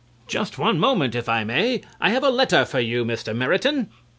[0.25, 1.83] Just one moment if I may.
[1.99, 3.35] I have a letter for you, Mr.
[3.35, 3.91] Meriton.